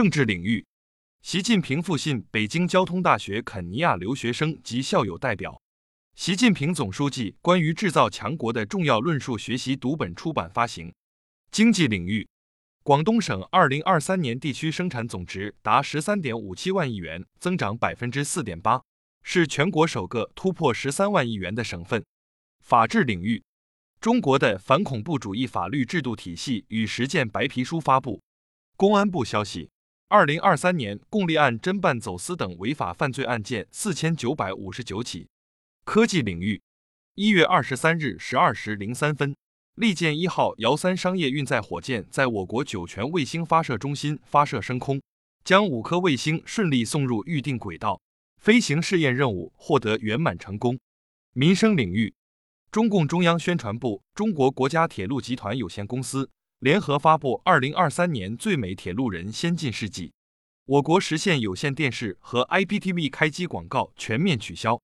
[0.00, 0.64] 政治领域，
[1.20, 5.60] 习近平复信北京交通大学肯尼亚留学生及校友代表。
[6.14, 10.90] 习近平总书记关于制造强国的重要论述学习读本出版发行。
[11.50, 12.26] 经济领域，
[12.82, 18.80] 广东省二零二三年地区生产总值达十三点五七万亿元，增长百分之四点八，
[19.22, 22.02] 是全国首个突破十三万亿元的省份。
[22.62, 23.44] 法治领域，
[24.00, 28.22] 中国的反恐怖主义法律制度体系与实践白皮书发布。
[28.78, 29.68] 公安部消息。
[30.12, 35.28] 二零二三年共立案侦办走私等违法犯罪案件四千九百五十九起。
[35.84, 36.60] 科技领域，
[37.14, 39.36] 一月二十三日十二时零三分，
[39.76, 45.00] 利剑一号遥三商业运载火箭在我国酒泉卫星发射中心发射升空，
[45.44, 48.00] 将五颗卫星顺利送入预定轨道，
[48.42, 50.76] 飞行试验任务获得圆满成功。
[51.34, 52.12] 民生领域，
[52.72, 56.28] 中共中央宣传部、中国国家铁路集团有限公司。
[56.60, 60.12] 联合发布二零二三年最美铁路人先进事迹，
[60.66, 64.78] 我国实现有线电视和 IPTV 开机广告全面取消。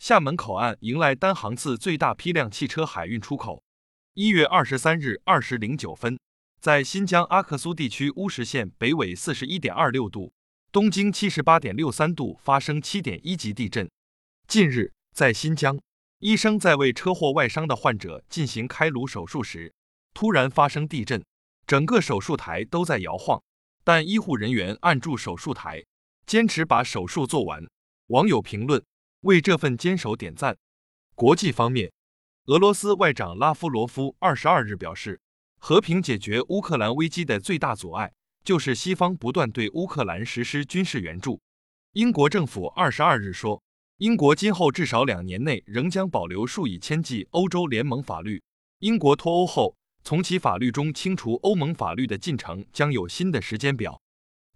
[0.00, 3.62] 厦门口岸迎来单航次最大批量汽车海运出口。
[4.14, 6.18] 一月二十三日二时零九分，
[6.60, 10.32] 在新疆阿克苏地区乌什县北纬四十一点二六度，
[10.72, 13.88] 东经七十八点六三度发生七点一级地震。
[14.48, 15.78] 近日，在新疆，
[16.18, 19.72] 医生在为车祸外伤的患者进行开颅手术时。
[20.14, 21.24] 突然发生地震，
[21.66, 23.42] 整个手术台都在摇晃，
[23.82, 25.84] 但医护人员按住手术台，
[26.26, 27.64] 坚持把手术做完。
[28.08, 28.84] 网友评论
[29.22, 30.56] 为这份坚守点赞。
[31.14, 31.92] 国际方面，
[32.46, 35.20] 俄罗斯外长拉夫罗夫二十二日表示，
[35.58, 38.12] 和平解决乌克兰危机的最大阻碍
[38.44, 41.40] 就是西方不断对乌克兰实施军事援助。
[41.92, 43.62] 英国政府二十二日说，
[43.98, 48.42] 英国今后至少两年内仍将保留数以千计欧洲联盟法律。
[48.80, 49.74] 英国脱欧后。
[50.04, 54.00] 从其法律中清除欧盟法律的进程将有新的时间表。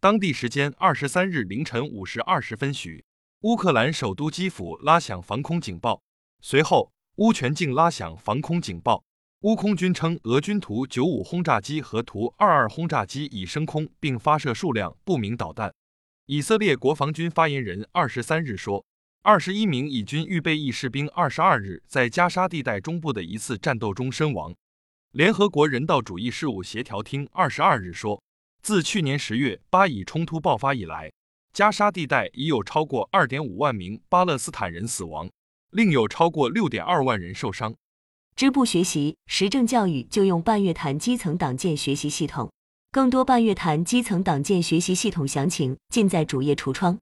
[0.00, 3.04] 当地时间二十三日凌晨五时二十分许，
[3.40, 6.02] 乌克兰首都基辅拉响防空警报，
[6.40, 9.04] 随后乌全境拉响防空警报。
[9.40, 15.72] 乌空军称，俄军图九五轰炸机和图二二轰炸机已升空并发射数量不明导弹。
[16.26, 18.84] 以色列国防军发言人二十三日说，
[19.22, 24.54] 二十一名以军预备役士兵二十二日在加沙地带中部的一次战斗中身亡。
[25.16, 28.22] 联合国人道主义事务协调厅二十二日说，
[28.62, 31.10] 自去年十月巴以冲突爆发以来，
[31.54, 35.26] 加沙地带已有超过二点五万名巴勒斯坦人死亡，
[35.70, 37.74] 另有超过六点二万人受伤。
[38.34, 42.52] 支部学习实政教育就用半月谈基层党建学习系统，
[42.92, 46.98] 更多半月谈基层党建学习系统详情尽在主页橱窗。